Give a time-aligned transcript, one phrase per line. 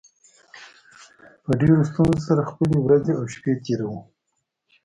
[1.43, 3.99] په ډېرو ستونزو سره خپلې ورځې او شپې تېروو